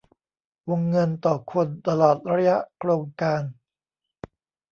[0.69, 3.41] วงเงินต่อคนตลอดระยะโครงการ